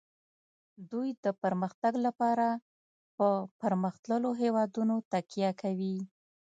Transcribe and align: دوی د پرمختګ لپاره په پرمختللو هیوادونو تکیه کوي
دوی 0.91 1.09
د 1.23 1.25
پرمختګ 1.41 1.93
لپاره 2.05 2.47
په 3.15 3.27
پرمختللو 3.61 4.29
هیوادونو 4.41 4.95
تکیه 5.11 5.51
کوي 5.61 5.97